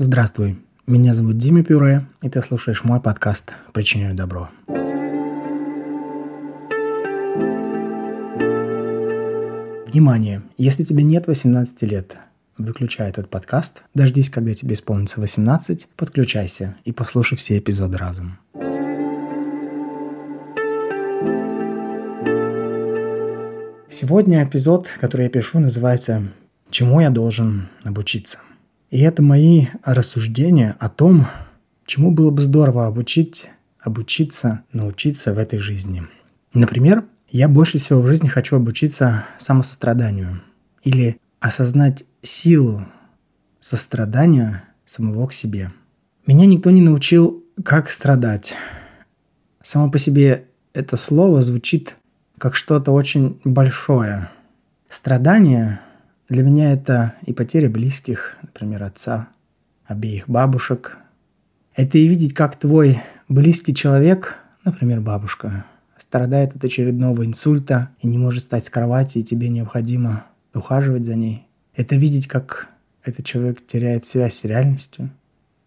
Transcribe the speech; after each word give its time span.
Здравствуй, 0.00 0.56
меня 0.86 1.12
зовут 1.12 1.38
Дима 1.38 1.64
Пюре, 1.64 2.06
и 2.22 2.28
ты 2.28 2.40
слушаешь 2.40 2.84
мой 2.84 3.00
подкаст 3.00 3.54
«Причиняю 3.72 4.14
добро». 4.14 4.48
Внимание! 9.88 10.42
Если 10.56 10.84
тебе 10.84 11.02
нет 11.02 11.26
18 11.26 11.82
лет, 11.82 12.16
выключай 12.58 13.08
этот 13.08 13.28
подкаст, 13.28 13.82
дождись, 13.92 14.30
когда 14.30 14.54
тебе 14.54 14.74
исполнится 14.74 15.20
18, 15.20 15.88
подключайся 15.96 16.76
и 16.84 16.92
послушай 16.92 17.36
все 17.36 17.58
эпизоды 17.58 17.98
разом. 17.98 18.38
Сегодня 23.90 24.44
эпизод, 24.44 24.94
который 25.00 25.24
я 25.24 25.28
пишу, 25.28 25.58
называется 25.58 26.22
«Чему 26.70 27.00
я 27.00 27.10
должен 27.10 27.66
обучиться?». 27.82 28.38
И 28.90 29.00
это 29.00 29.22
мои 29.22 29.66
рассуждения 29.84 30.76
о 30.80 30.88
том, 30.88 31.26
чему 31.84 32.10
было 32.10 32.30
бы 32.30 32.40
здорово 32.40 32.86
обучить, 32.86 33.50
обучиться, 33.80 34.62
научиться 34.72 35.34
в 35.34 35.38
этой 35.38 35.58
жизни. 35.58 36.04
Например, 36.54 37.04
я 37.28 37.48
больше 37.48 37.78
всего 37.78 38.00
в 38.00 38.06
жизни 38.06 38.28
хочу 38.28 38.56
обучиться 38.56 39.24
самосостраданию 39.36 40.40
или 40.82 41.18
осознать 41.40 42.04
силу 42.22 42.86
сострадания 43.60 44.64
самого 44.86 45.26
к 45.26 45.32
себе. 45.32 45.70
Меня 46.26 46.46
никто 46.46 46.70
не 46.70 46.80
научил, 46.80 47.44
как 47.64 47.90
страдать. 47.90 48.54
Само 49.60 49.90
по 49.90 49.98
себе 49.98 50.46
это 50.72 50.96
слово 50.96 51.42
звучит 51.42 51.96
как 52.38 52.54
что-то 52.54 52.92
очень 52.92 53.40
большое. 53.44 54.30
Страдание 54.88 55.80
для 56.28 56.42
меня 56.42 56.72
это 56.72 57.14
и 57.24 57.32
потеря 57.32 57.70
близких, 57.70 58.36
например, 58.42 58.82
отца, 58.82 59.28
обеих 59.86 60.28
бабушек. 60.28 60.98
Это 61.74 61.96
и 61.98 62.06
видеть, 62.06 62.34
как 62.34 62.56
твой 62.56 63.00
близкий 63.28 63.74
человек, 63.74 64.36
например, 64.64 65.00
бабушка, 65.00 65.64
страдает 65.96 66.54
от 66.54 66.64
очередного 66.64 67.24
инсульта 67.24 67.90
и 68.00 68.06
не 68.06 68.18
может 68.18 68.42
встать 68.42 68.66
с 68.66 68.70
кровати, 68.70 69.18
и 69.18 69.22
тебе 69.22 69.48
необходимо 69.48 70.24
ухаживать 70.54 71.06
за 71.06 71.14
ней. 71.14 71.46
Это 71.74 71.96
видеть, 71.96 72.26
как 72.26 72.68
этот 73.02 73.24
человек 73.24 73.64
теряет 73.66 74.04
связь 74.04 74.34
с 74.34 74.44
реальностью. 74.44 75.10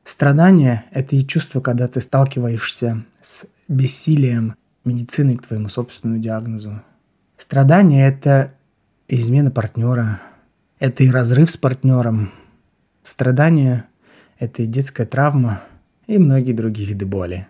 Страдание– 0.03 0.83
это 0.91 1.15
и 1.15 1.25
чувство, 1.25 1.61
когда 1.61 1.87
ты 1.87 2.01
сталкиваешься 2.01 3.03
с 3.21 3.47
бессилием 3.67 4.55
медицины 4.83 5.37
к 5.37 5.47
твоему 5.47 5.69
собственному 5.69 6.21
диагнозу. 6.21 6.81
Страдание– 7.37 8.07
это 8.09 8.53
измена 9.07 9.51
партнера, 9.51 10.19
это 10.81 11.03
и 11.03 11.11
разрыв 11.11 11.49
с 11.51 11.57
партнером. 11.57 12.31
Страдание– 13.03 13.85
это 14.39 14.63
и 14.63 14.65
детская 14.65 15.05
травма, 15.05 15.61
и 16.07 16.17
многие 16.17 16.53
другие 16.53 16.87
виды 16.87 17.05
боли. 17.05 17.47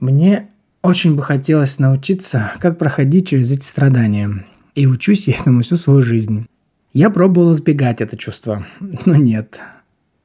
Мне 0.00 0.48
очень 0.82 1.14
бы 1.14 1.22
хотелось 1.22 1.78
научиться, 1.78 2.50
как 2.58 2.76
проходить 2.76 3.28
через 3.28 3.52
эти 3.52 3.64
страдания. 3.64 4.44
И 4.74 4.86
учусь 4.88 5.28
я 5.28 5.34
этому 5.34 5.62
всю 5.62 5.76
свою 5.76 6.02
жизнь. 6.02 6.46
Я 6.92 7.08
пробовал 7.08 7.54
избегать 7.54 8.00
это 8.00 8.16
чувство, 8.16 8.66
но 9.06 9.14
нет. 9.14 9.60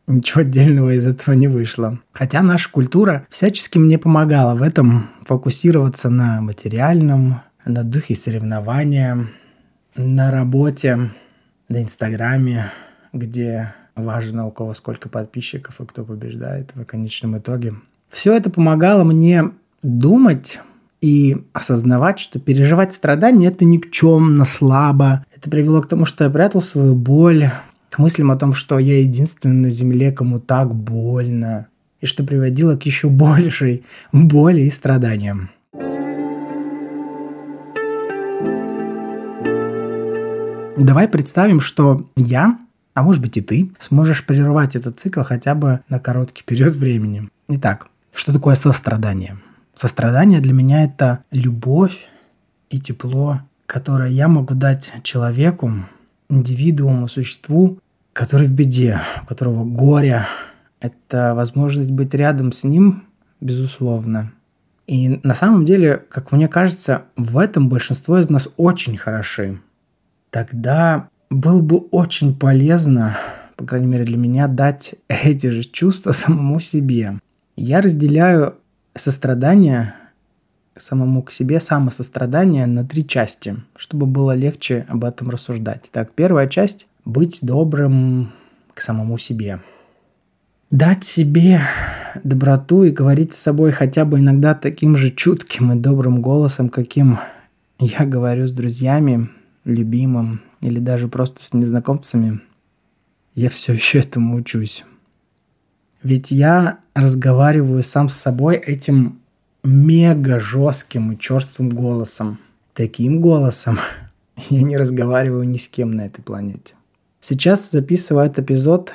Ничего 0.07 0.41
отдельного 0.41 0.95
из 0.95 1.05
этого 1.05 1.35
не 1.35 1.47
вышло. 1.47 1.99
Хотя 2.11 2.41
наша 2.41 2.71
культура 2.71 3.27
всячески 3.29 3.77
мне 3.77 3.99
помогала 3.99 4.55
в 4.55 4.63
этом 4.63 5.09
фокусироваться 5.27 6.09
на 6.09 6.41
материальном, 6.41 7.41
на 7.65 7.83
духе 7.83 8.15
соревнования, 8.15 9.27
на 9.95 10.31
работе, 10.31 11.11
на 11.69 11.81
Инстаграме, 11.81 12.71
где 13.13 13.73
важно, 13.95 14.47
у 14.47 14.51
кого 14.51 14.73
сколько 14.73 15.07
подписчиков 15.07 15.79
и 15.79 15.85
кто 15.85 16.03
побеждает 16.03 16.71
в 16.75 16.83
конечном 16.83 17.37
итоге. 17.37 17.73
Все 18.09 18.35
это 18.35 18.49
помогало 18.49 19.03
мне 19.03 19.51
думать 19.83 20.59
и 21.01 21.37
осознавать, 21.53 22.19
что 22.19 22.39
переживать 22.39 22.93
страдания– 22.93 23.47
это 23.49 23.65
никчемно, 23.65 24.45
слабо. 24.45 25.25
Это 25.35 25.49
привело 25.49 25.81
к 25.81 25.87
тому, 25.87 26.05
что 26.05 26.23
я 26.23 26.29
прятал 26.29 26.61
свою 26.61 26.95
боль, 26.95 27.51
к 27.89 27.99
мыслям 27.99 28.31
о 28.31 28.35
том, 28.35 28.53
что 28.53 28.79
я 28.79 28.99
единственный 28.99 29.61
на 29.61 29.69
Земле, 29.69 30.11
кому 30.11 30.39
так 30.39 30.73
больно, 30.73 31.67
и 32.01 32.05
что 32.05 32.23
приводило 32.23 32.75
к 32.75 32.83
еще 32.83 33.09
большей 33.09 33.83
боли 34.11 34.61
и 34.61 34.69
страданиям. 34.71 35.49
Давай 40.79 41.09
представим, 41.09 41.59
что 41.59 42.09
я, 42.15 42.57
а 42.93 43.03
может 43.03 43.21
быть 43.21 43.35
и 43.35 43.41
ты, 43.41 43.69
сможешь 43.79 44.25
прервать 44.25 44.77
этот 44.77 44.97
цикл 44.97 45.23
хотя 45.23 45.53
бы 45.53 45.81
на 45.89 45.99
короткий 45.99 46.41
период 46.45 46.73
времени. 46.73 47.27
Итак, 47.49 47.87
что 48.13 48.31
такое 48.31 48.55
сострадание? 48.55 49.37
Сострадание 49.75 50.39
для 50.39 50.53
меня 50.53 50.85
это 50.85 51.19
любовь 51.31 52.07
и 52.69 52.79
тепло, 52.79 53.41
которое 53.65 54.09
я 54.09 54.29
могу 54.29 54.53
дать 54.53 54.89
человеку, 55.03 55.69
индивидууму, 56.29 57.09
существу, 57.09 57.79
который 58.13 58.47
в 58.47 58.53
беде, 58.53 59.01
у 59.23 59.25
которого 59.25 59.65
горе. 59.65 60.27
Это 60.79 61.33
возможность 61.35 61.91
быть 61.91 62.13
рядом 62.13 62.53
с 62.53 62.63
ним, 62.63 63.03
безусловно. 63.41 64.31
И 64.87 65.19
на 65.23 65.35
самом 65.35 65.65
деле, 65.65 66.05
как 66.09 66.31
мне 66.31 66.47
кажется, 66.47 67.03
в 67.17 67.37
этом 67.37 67.67
большинство 67.67 68.17
из 68.17 68.29
нас 68.29 68.47
очень 68.55 68.95
хороши 68.95 69.59
тогда 70.31 71.09
было 71.29 71.61
бы 71.61 71.77
очень 71.77 72.35
полезно, 72.35 73.17
по 73.55 73.65
крайней 73.65 73.87
мере 73.87 74.05
для 74.05 74.17
меня, 74.17 74.47
дать 74.47 74.95
эти 75.07 75.47
же 75.47 75.63
чувства 75.63 76.11
самому 76.11 76.59
себе. 76.59 77.19
Я 77.55 77.81
разделяю 77.81 78.55
сострадание 78.95 79.93
самому 80.75 81.23
к 81.23 81.31
себе, 81.31 81.59
самосострадание 81.59 82.65
на 82.65 82.85
три 82.85 83.05
части, 83.05 83.57
чтобы 83.75 84.05
было 84.05 84.33
легче 84.33 84.85
об 84.87 85.03
этом 85.03 85.29
рассуждать. 85.29 85.89
Так, 85.91 86.13
первая 86.13 86.47
часть– 86.47 86.87
быть 87.05 87.39
добрым 87.41 88.31
к 88.73 88.81
самому 88.81 89.17
себе. 89.17 89.59
Дать 90.71 91.03
себе 91.03 91.61
доброту 92.23 92.83
и 92.83 92.91
говорить 92.91 93.33
с 93.33 93.39
собой 93.39 93.71
хотя 93.71 94.05
бы 94.05 94.19
иногда 94.19 94.53
таким 94.53 94.95
же 94.95 95.11
чутким 95.11 95.73
и 95.73 95.75
добрым 95.75 96.21
голосом, 96.21 96.69
каким 96.69 97.19
я 97.79 98.05
говорю 98.05 98.47
с 98.47 98.51
друзьями, 98.51 99.29
любимым 99.69 100.41
или 100.61 100.79
даже 100.79 101.07
просто 101.07 101.43
с 101.43 101.53
незнакомцами, 101.53 102.41
я 103.35 103.49
все 103.49 103.73
еще 103.73 103.99
этому 103.99 104.35
учусь. 104.35 104.83
Ведь 106.03 106.31
я 106.31 106.79
разговариваю 106.93 107.83
сам 107.83 108.09
с 108.09 108.15
собой 108.15 108.55
этим 108.57 109.19
мега 109.63 110.39
жестким 110.39 111.11
и 111.11 111.19
черствым 111.19 111.69
голосом. 111.69 112.39
Таким 112.73 113.21
голосом 113.21 113.79
я 114.49 114.61
не 114.61 114.77
разговариваю 114.77 115.47
ни 115.47 115.57
с 115.57 115.67
кем 115.67 115.91
на 115.91 116.05
этой 116.05 116.21
планете. 116.21 116.75
Сейчас 117.21 117.71
записываю 117.71 118.25
этот 118.25 118.45
эпизод. 118.45 118.93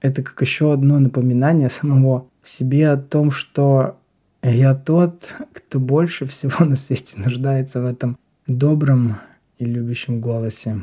Это 0.00 0.22
как 0.22 0.40
еще 0.40 0.72
одно 0.72 0.98
напоминание 0.98 1.70
самого 1.70 2.26
себе 2.42 2.90
о 2.90 2.96
том, 2.96 3.30
что 3.30 3.98
я 4.42 4.74
тот, 4.74 5.34
кто 5.52 5.80
больше 5.80 6.26
всего 6.26 6.64
на 6.64 6.76
свете 6.76 7.18
нуждается 7.18 7.80
в 7.80 7.86
этом 7.86 8.18
добром 8.46 9.16
и 9.58 9.64
любящем 9.64 10.20
голосе, 10.20 10.82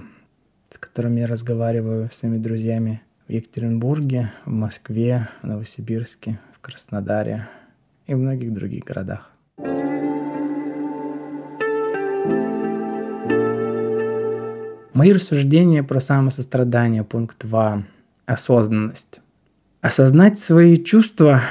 с 0.70 0.78
которым 0.80 1.16
я 1.18 1.28
разговариваю 1.28 2.10
с 2.12 2.18
своими 2.18 2.38
друзьями 2.38 3.02
в 3.28 3.32
Екатеринбурге, 3.32 4.32
в 4.46 4.52
Москве, 4.52 5.30
в 5.42 5.48
Новосибирске, 5.48 6.40
в 6.56 6.60
Краснодаре 6.60 7.48
и 8.08 8.16
в 8.16 8.18
многих 8.18 8.52
других 8.52 8.84
городах. 8.84 9.30
Мои 14.94 15.12
рассуждения 15.12 15.84
про 15.84 16.00
самосострадание, 16.00 17.04
пункт 17.04 17.46
2. 17.46 17.84
Осознанность. 18.26 19.22
Осознать 19.81 20.40
свои 20.40 20.78
чувства, 20.78 21.42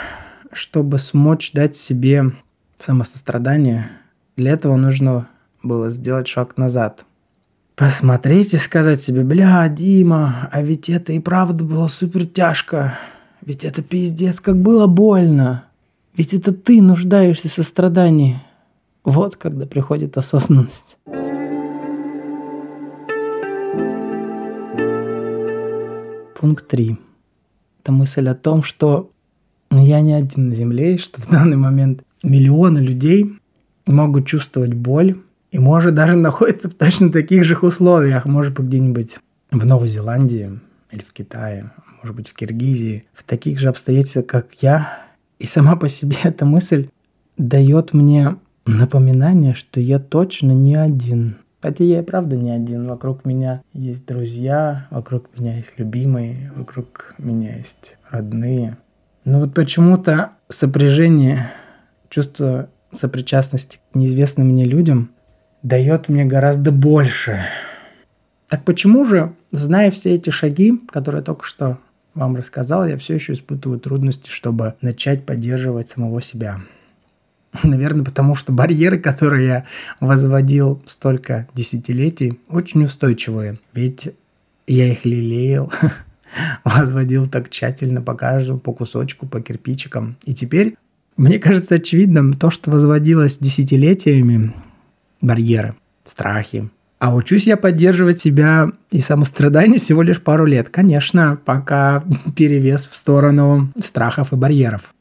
чтобы 0.52 0.98
смочь 0.98 1.52
дать 1.52 1.76
себе 1.76 2.32
самосострадание, 2.78 3.90
для 4.36 4.52
этого 4.52 4.76
нужно 4.76 5.28
было 5.62 5.90
сделать 5.90 6.26
шаг 6.26 6.56
назад– 6.56 7.04
посмотреть 7.76 8.54
и 8.54 8.58
сказать 8.58 9.00
себе, 9.00 9.24
бля, 9.24 9.68
Дима, 9.68 10.48
а 10.50 10.62
ведь 10.62 10.88
это 10.88 11.12
и 11.12 11.18
правда 11.18 11.64
было 11.64 11.88
супер 11.88 12.26
тяжко. 12.26 12.98
Ведь 13.40 13.64
это 13.64 13.82
пиздец, 13.82 14.40
как 14.40 14.60
было 14.60 14.86
больно. 14.86 15.64
Ведь 16.16 16.34
это 16.34 16.52
ты 16.52 16.80
нуждаешься 16.80 17.48
в 17.48 17.52
сострадании. 17.52 18.40
Вот 19.04 19.36
когда 19.36 19.66
приходит 19.66 20.16
осознанность. 20.16 20.98
Пункт 26.38 26.68
3. 26.68 26.98
Это 27.82 27.92
мысль 27.92 28.28
о 28.28 28.34
том, 28.34 28.62
что 28.62 29.10
я 29.70 30.00
не 30.00 30.12
один 30.12 30.48
на 30.48 30.54
Земле, 30.54 30.98
что 30.98 31.20
в 31.20 31.30
данный 31.30 31.56
момент 31.56 32.04
миллионы 32.22 32.78
людей 32.78 33.32
могут 33.86 34.26
чувствовать 34.26 34.74
боль, 34.74 35.16
и 35.52 35.58
может 35.58 35.94
даже 35.94 36.16
находится 36.16 36.68
в 36.68 36.74
точно 36.74 37.12
таких 37.12 37.44
же 37.44 37.56
условиях, 37.56 38.24
может 38.24 38.54
быть 38.54 38.66
где-нибудь 38.66 39.18
в 39.50 39.64
Новой 39.66 39.86
Зеландии 39.86 40.58
или 40.90 41.02
в 41.02 41.12
Китае, 41.12 41.70
может 42.02 42.16
быть, 42.16 42.28
в 42.28 42.34
Киргизии, 42.34 43.04
в 43.12 43.22
таких 43.22 43.58
же 43.58 43.68
обстоятельствах, 43.68 44.26
как 44.26 44.54
я. 44.62 45.04
И 45.38 45.46
сама 45.46 45.76
по 45.76 45.88
себе 45.88 46.16
эта 46.24 46.46
мысль 46.46 46.88
дает 47.36 47.92
мне 47.92 48.36
напоминание, 48.64 49.54
что 49.54 49.78
я 49.78 49.98
точно 49.98 50.52
не 50.52 50.74
один. 50.74 51.36
Хотя 51.60 51.84
я 51.84 52.00
и 52.00 52.02
правда 52.02 52.34
не 52.36 52.50
один. 52.50 52.84
Вокруг 52.84 53.24
меня 53.24 53.62
есть 53.72 54.06
друзья, 54.06 54.88
вокруг 54.90 55.28
меня 55.38 55.56
есть 55.56 55.74
любимые, 55.76 56.50
вокруг 56.56 57.14
меня 57.18 57.56
есть 57.56 57.96
родные. 58.10 58.78
Но 59.24 59.38
вот 59.38 59.54
почему-то 59.54 60.32
сопряжение, 60.48 61.52
чувство 62.08 62.68
сопричастности 62.92 63.78
к 63.92 63.94
неизвестным 63.94 64.48
мне 64.48 64.64
людям 64.64 65.10
дает 65.62 66.08
мне 66.08 66.24
гораздо 66.24 66.72
больше. 66.72 67.44
Так 68.48 68.64
почему 68.64 69.04
же, 69.04 69.34
зная 69.50 69.90
все 69.90 70.14
эти 70.14 70.30
шаги, 70.30 70.80
которые 70.90 71.20
я 71.20 71.24
только 71.24 71.44
что 71.44 71.78
вам 72.14 72.36
рассказал, 72.36 72.86
я 72.86 72.98
все 72.98 73.14
еще 73.14 73.32
испытываю 73.32 73.80
трудности, 73.80 74.28
чтобы 74.28 74.74
начать 74.82 75.24
поддерживать 75.24 75.88
самого 75.88 76.20
себя? 76.20 76.60
Наверное, 77.62 78.04
потому 78.04 78.34
что 78.34 78.52
барьеры, 78.52 78.98
которые 78.98 79.46
я 79.46 79.66
возводил 80.00 80.82
столько 80.86 81.48
десятилетий, 81.54 82.40
очень 82.48 82.84
устойчивые. 82.84 83.58
Ведь 83.72 84.10
я 84.66 84.92
их 84.92 85.04
лелеял, 85.04 85.72
возводил 86.64 87.26
так 87.26 87.50
тщательно 87.50 88.02
по 88.02 88.14
каждому, 88.14 88.58
по 88.58 88.72
кусочку, 88.72 89.26
по 89.26 89.40
кирпичикам. 89.40 90.16
И 90.24 90.34
теперь 90.34 90.76
мне 91.16 91.38
кажется 91.38 91.76
очевидным 91.76 92.34
то, 92.34 92.50
что 92.50 92.70
возводилось 92.70 93.38
десятилетиями, 93.38 94.54
барьеры, 95.22 95.74
страхи. 96.04 96.68
А 96.98 97.14
учусь 97.14 97.46
я 97.46 97.56
поддерживать 97.56 98.18
себя 98.18 98.70
и 98.90 99.00
самострадание 99.00 99.80
всего 99.80 100.02
лишь 100.02 100.22
пару 100.22 100.44
лет. 100.44 100.68
Конечно, 100.68 101.38
пока 101.44 102.04
перевес 102.36 102.86
в 102.86 102.94
сторону 102.94 103.72
страхов 103.80 104.32
и 104.32 104.36
барьеров. 104.36 104.94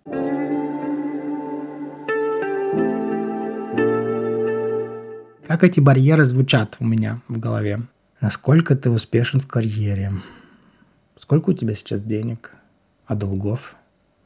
Как 5.47 5.65
эти 5.65 5.79
барьеры 5.79 6.23
звучат 6.23 6.77
у 6.79 6.85
меня 6.85 7.19
в 7.27 7.37
голове? 7.37 7.81
Насколько 8.21 8.73
ты 8.75 8.89
успешен 8.89 9.39
в 9.39 9.47
карьере? 9.47 10.13
Сколько 11.19 11.49
у 11.49 11.53
тебя 11.53 11.75
сейчас 11.75 12.01
денег? 12.01 12.51
А 13.05 13.15
долгов? 13.15 13.75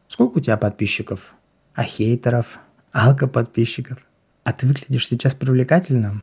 Сколько 0.08 0.38
у 0.38 0.40
тебя 0.40 0.56
подписчиков? 0.56 1.34
А 1.74 1.84
хейтеров? 1.84 2.60
Алко-подписчиков? 2.94 4.05
А 4.46 4.54
ты 4.54 4.68
выглядишь 4.68 5.08
сейчас 5.08 5.34
привлекательно? 5.34 6.22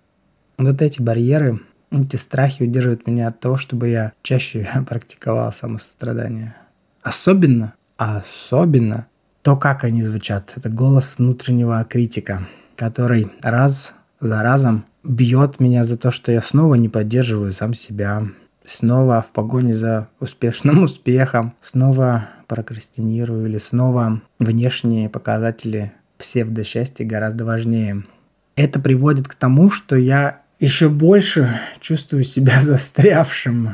Вот 0.57 0.81
эти 0.81 1.03
барьеры, 1.03 1.61
эти 1.91 2.15
страхи 2.15 2.63
удерживают 2.63 3.07
меня 3.09 3.27
от 3.27 3.41
того, 3.41 3.57
чтобы 3.57 3.89
я 3.89 4.13
чаще 4.23 4.71
практиковал 4.89 5.53
самосострадание. 5.53 6.55
Особенно, 7.03 7.75
особенно 7.97 9.09
то, 9.43 9.57
как 9.57 9.83
они 9.83 10.05
звучат. 10.05 10.53
Это 10.57 10.71
голос 10.71 11.19
внутреннего 11.19 11.85
критика, 11.85 12.47
который 12.77 13.33
раз 13.43 13.93
за 14.21 14.41
разом 14.45 14.85
бьет 15.03 15.59
меня 15.59 15.83
за 15.83 15.99
то, 15.99 16.13
что 16.13 16.31
я 16.31 16.41
снова 16.41 16.77
не 16.77 16.89
поддерживаю 16.89 17.53
сам 17.53 17.75
себя, 17.75 18.29
снова 18.65 19.21
в 19.21 19.33
погоне 19.33 19.75
за 19.75 20.07
успешным 20.21 20.85
успехом, 20.85 21.55
снова 21.61 22.29
прокрастинирую 22.47 23.49
или 23.49 23.59
снова 23.59 24.23
внешние 24.39 25.09
показатели 25.09 25.93
псевдосчастья 26.23 27.05
гораздо 27.05 27.45
важнее. 27.45 28.05
Это 28.55 28.79
приводит 28.79 29.27
к 29.27 29.35
тому, 29.35 29.71
что 29.71 29.97
я 29.97 30.43
еще 30.61 30.89
больше 30.89 31.61
чувствую 31.81 32.23
себя 32.23 32.61
застрявшим, 32.63 33.71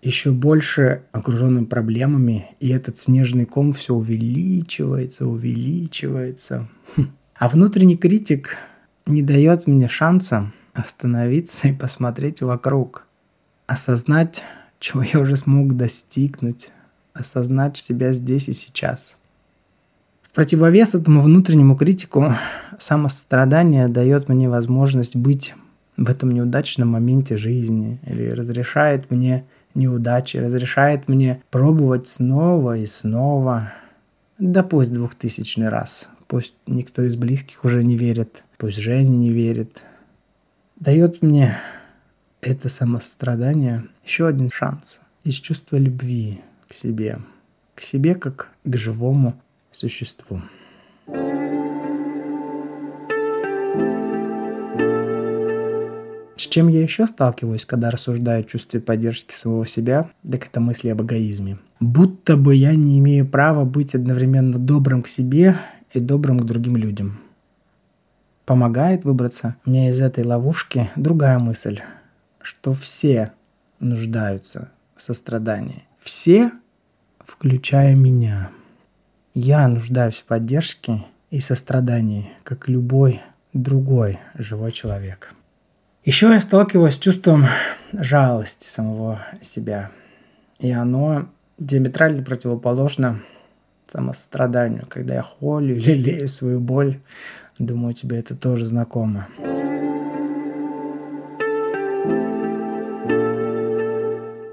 еще 0.00 0.30
больше 0.30 1.02
окруженным 1.12 1.66
проблемами, 1.66 2.46
и 2.60 2.70
этот 2.70 2.96
снежный 2.96 3.44
ком 3.44 3.74
все 3.74 3.94
увеличивается, 3.94 5.26
увеличивается. 5.26 6.68
А 7.34 7.48
внутренний 7.48 7.98
критик 7.98 8.56
не 9.04 9.22
дает 9.22 9.66
мне 9.66 9.88
шанса 9.88 10.52
остановиться 10.72 11.68
и 11.68 11.74
посмотреть 11.74 12.40
вокруг, 12.40 13.06
осознать, 13.66 14.42
чего 14.78 15.02
я 15.02 15.20
уже 15.20 15.36
смог 15.36 15.76
достигнуть, 15.76 16.70
осознать 17.12 17.76
себя 17.76 18.14
здесь 18.14 18.48
и 18.48 18.54
сейчас. 18.54 19.18
В 20.30 20.32
противовес 20.32 20.94
этому 20.94 21.22
внутреннему 21.22 21.74
критику 21.74 22.36
самострадание 22.78 23.88
дает 23.88 24.28
мне 24.28 24.48
возможность 24.48 25.16
быть 25.16 25.54
в 25.96 26.08
этом 26.08 26.30
неудачном 26.30 26.86
моменте 26.86 27.36
жизни 27.36 27.98
или 28.06 28.28
разрешает 28.28 29.10
мне 29.10 29.44
неудачи, 29.74 30.36
разрешает 30.36 31.08
мне 31.08 31.42
пробовать 31.50 32.06
снова 32.06 32.76
и 32.76 32.86
снова. 32.86 33.72
Да 34.38 34.62
пусть 34.62 34.92
двухтысячный 34.92 35.68
раз, 35.68 36.08
пусть 36.28 36.54
никто 36.68 37.02
из 37.02 37.16
близких 37.16 37.64
уже 37.64 37.82
не 37.82 37.96
верит, 37.96 38.44
пусть 38.56 38.76
Женя 38.76 39.16
не 39.16 39.32
верит. 39.32 39.82
Дает 40.76 41.22
мне 41.22 41.58
это 42.40 42.68
самострадание 42.68 43.82
еще 44.04 44.28
один 44.28 44.48
шанс 44.48 45.00
из 45.24 45.34
чувства 45.34 45.74
любви 45.74 46.40
к 46.68 46.72
себе, 46.72 47.18
к 47.74 47.80
себе 47.80 48.14
как 48.14 48.46
к 48.62 48.76
живому 48.76 49.34
существу. 49.72 50.40
С 56.40 56.46
чем 56.46 56.68
я 56.68 56.82
еще 56.82 57.06
сталкиваюсь, 57.06 57.66
когда 57.66 57.90
рассуждаю 57.90 58.40
о 58.40 58.44
чувстве 58.44 58.80
поддержки 58.80 59.34
самого 59.34 59.66
себя, 59.66 60.10
так 60.28 60.46
это 60.46 60.58
мысли 60.58 60.88
об 60.88 61.02
эгоизме. 61.02 61.58
Будто 61.80 62.38
бы 62.38 62.54
я 62.54 62.74
не 62.74 62.98
имею 62.98 63.28
права 63.28 63.66
быть 63.66 63.94
одновременно 63.94 64.58
добрым 64.58 65.02
к 65.02 65.06
себе 65.06 65.56
и 65.92 66.00
добрым 66.00 66.40
к 66.40 66.44
другим 66.44 66.78
людям. 66.78 67.20
Помогает 68.46 69.04
выбраться 69.04 69.56
мне 69.66 69.90
из 69.90 70.00
этой 70.00 70.24
ловушки 70.24 70.88
другая 70.96 71.38
мысль, 71.38 71.80
что 72.40 72.72
все 72.72 73.32
нуждаются 73.78 74.70
в 74.96 75.02
сострадании. 75.02 75.84
Все, 76.00 76.52
включая 77.18 77.94
меня. 77.94 78.50
Я 79.42 79.66
нуждаюсь 79.68 80.16
в 80.16 80.24
поддержке 80.24 81.06
и 81.30 81.40
сострадании, 81.40 82.30
как 82.44 82.68
любой 82.68 83.22
другой 83.54 84.18
живой 84.34 84.70
человек. 84.70 85.32
Еще 86.04 86.28
я 86.28 86.42
сталкиваюсь 86.42 86.96
с 86.96 86.98
чувством 86.98 87.46
жалости 87.90 88.66
самого 88.66 89.18
себя. 89.40 89.92
И 90.58 90.70
оно 90.70 91.26
диаметрально 91.58 92.22
противоположно 92.22 93.20
самостраданию. 93.86 94.84
Когда 94.90 95.14
я 95.14 95.22
холю, 95.22 95.74
лелею 95.74 96.28
свою 96.28 96.60
боль, 96.60 97.00
думаю, 97.58 97.94
тебе 97.94 98.18
это 98.18 98.36
тоже 98.36 98.66
знакомо. 98.66 99.26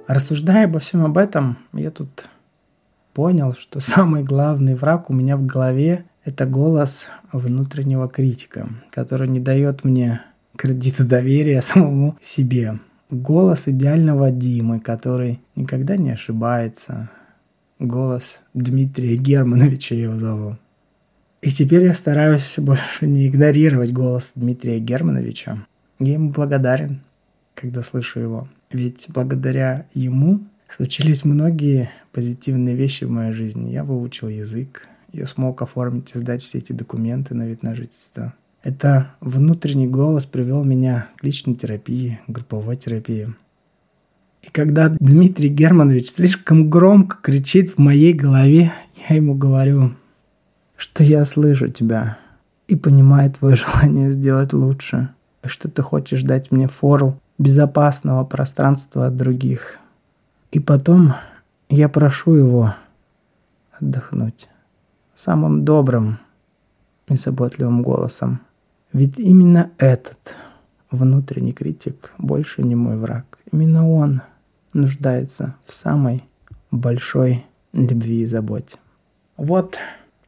Рассуждая 0.08 0.64
обо 0.64 0.80
всем 0.80 1.04
об 1.04 1.18
этом, 1.18 1.58
я 1.74 1.92
тут 1.92 2.30
понял, 3.18 3.54
что 3.54 3.80
самый 3.80 4.22
главный 4.24 4.76
враг 4.76 5.10
у 5.10 5.14
меня 5.14 5.38
в 5.38 5.46
голове– 5.48 6.06
это 6.24 6.46
голос 6.46 7.08
внутреннего 7.34 8.08
критика, 8.08 8.70
который 8.92 9.28
не 9.28 9.40
дает 9.40 9.84
мне 9.84 10.22
кредита 10.56 11.04
доверия 11.04 11.62
самому 11.64 12.16
себе. 12.22 12.78
Голос 13.10 13.68
идеального 13.68 14.30
Димы, 14.30 14.80
который 14.80 15.40
никогда 15.56 15.98
не 15.98 16.12
ошибается. 16.12 17.10
Голос 17.80 18.42
Дмитрия 18.54 19.16
Германовича 19.16 19.96
его 19.96 20.16
зову. 20.18 20.58
И 21.42 21.50
теперь 21.50 21.86
я 21.86 21.96
стараюсь 21.96 22.54
больше 22.58 23.08
не 23.08 23.28
игнорировать 23.28 23.94
голос 23.94 24.34
Дмитрия 24.36 24.78
Германовича. 24.78 25.66
Я 25.98 26.14
ему 26.14 26.30
благодарен, 26.30 27.02
когда 27.56 27.82
слышу 27.82 28.20
его. 28.20 28.48
Ведь 28.72 29.08
благодаря 29.10 29.88
ему 29.96 30.42
случились 30.68 31.26
многие 31.26 31.90
позитивные 32.12 32.76
вещи 32.76 33.04
в 33.04 33.10
моей 33.10 33.32
жизни. 33.32 33.72
Я 33.72 33.84
выучил 33.84 34.28
язык, 34.28 34.88
я 35.12 35.28
смог 35.28 35.62
оформить 35.62 36.12
и 36.14 36.20
сдать 36.20 36.42
все 36.42 36.58
эти 36.60 36.74
документы 36.74 37.34
на 37.34 37.48
вид 37.48 37.64
на 37.64 37.76
жительство. 37.76 38.34
Это 38.64 39.12
внутренний 39.22 39.88
голос 39.88 40.26
привел 40.26 40.64
меня 40.64 41.08
к 41.18 41.24
личной 41.24 41.56
терапии, 41.56 42.20
групповой 42.28 42.76
терапии. 42.76 43.34
И 44.42 44.50
когда 44.52 44.90
Дмитрий 44.90 45.50
Германович 45.50 46.12
слишком 46.12 46.70
громко 46.70 47.18
кричит 47.22 47.72
в 47.72 47.78
моей 47.78 48.14
голове, 48.14 48.72
я 49.10 49.16
ему 49.16 49.36
говорю, 49.36 49.94
что 50.76 51.04
я 51.04 51.26
слышу 51.26 51.70
тебя 51.70 52.18
и 52.68 52.76
понимаю 52.76 53.32
твое 53.32 53.56
желание 53.58 54.10
сделать 54.10 54.54
лучше, 54.54 55.10
что 55.46 55.70
ты 55.70 55.82
хочешь 55.82 56.24
дать 56.24 56.52
мне 56.52 56.68
фору 56.68 57.20
безопасного 57.38 58.24
пространства 58.26 59.08
от 59.08 59.18
других. 59.18 59.80
И 60.52 60.60
потом 60.60 61.14
я 61.70 61.90
прошу 61.90 62.34
его 62.34 62.74
отдохнуть 63.72 64.48
самым 65.14 65.66
добрым 65.66 66.20
и 67.08 67.16
заботливым 67.16 67.84
голосом. 67.84 68.42
Ведь 68.94 69.20
именно 69.20 69.72
этот 69.78 70.38
внутренний 70.92 71.54
критик 71.54 72.14
больше 72.18 72.64
не 72.64 72.76
мой 72.76 72.98
враг. 72.98 73.38
Именно 73.52 73.90
он 73.90 74.22
нуждается 74.74 75.56
в 75.66 75.74
самой 75.74 76.24
большой 76.72 77.46
любви 77.74 78.22
и 78.22 78.26
заботе. 78.26 78.78
Вот 79.36 79.78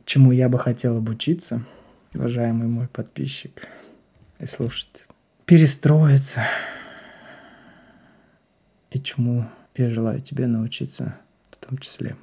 чему 0.05 0.31
я 0.31 0.49
бы 0.49 0.59
хотел 0.59 0.97
обучиться, 0.97 1.63
уважаемый 2.13 2.67
мой 2.67 2.87
подписчик 2.87 3.67
и 4.39 4.45
слушатель. 4.45 5.05
Перестроиться. 5.45 6.41
И 8.91 8.99
чему 8.99 9.45
я 9.75 9.89
желаю 9.89 10.21
тебе 10.21 10.47
научиться 10.47 11.15
в 11.51 11.57
том 11.57 11.77
числе. 11.77 12.15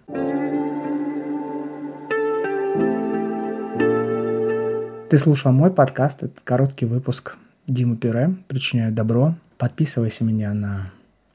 Ты 5.08 5.18
слушал 5.18 5.52
мой 5.52 5.72
подкаст, 5.72 6.24
это 6.24 6.40
короткий 6.42 6.84
выпуск 6.84 7.36
Дима 7.66 7.96
Пюре, 7.96 8.34
причиняю 8.48 8.92
добро. 8.92 9.34
Подписывайся 9.56 10.24
меня 10.24 10.52
на 10.52 10.90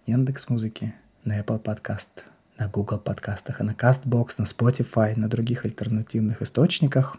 Яндекс 0.06 0.50
Музыки, 0.50 0.94
на 1.24 1.40
Apple 1.40 1.60
Подкаст, 1.60 2.26
на 2.58 2.68
Google 2.68 3.00
подкастах, 3.00 3.60
на 3.60 3.72
CastBox, 3.72 4.36
на 4.38 4.44
Spotify, 4.44 5.18
на 5.18 5.30
других 5.30 5.66
альтернативных 5.66 6.42
источниках. 6.42 7.18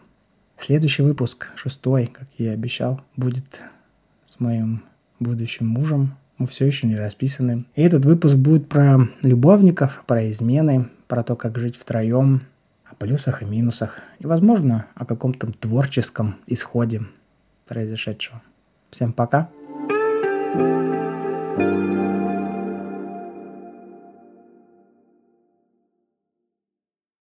Следующий 0.57 1.01
выпуск, 1.01 1.49
шестой, 1.55 2.05
как 2.07 2.27
я 2.37 2.51
и 2.51 2.53
обещал, 2.53 3.01
будет 3.17 3.59
с 4.25 4.39
моим 4.39 4.83
будущим 5.19 5.67
мужем. 5.67 6.15
Мы 6.37 6.47
все 6.47 6.65
еще 6.65 6.87
не 6.87 6.95
расписаны. 6.95 7.65
И 7.75 7.81
этот 7.81 8.05
выпуск 8.05 8.35
будет 8.35 8.67
про 8.67 8.99
любовников, 9.21 10.03
про 10.07 10.29
измены, 10.29 10.89
про 11.07 11.23
то, 11.23 11.35
как 11.35 11.57
жить 11.57 11.75
втроем, 11.75 12.41
о 12.85 12.95
плюсах 12.95 13.41
и 13.41 13.45
минусах, 13.45 13.99
и, 14.19 14.25
возможно, 14.25 14.87
о 14.95 15.05
каком-то 15.05 15.51
творческом 15.51 16.35
исходе 16.47 17.01
произошедшего. 17.67 18.41
Всем 18.89 19.13
пока. 19.13 19.49
thank 21.55 21.97
you 21.97 22.12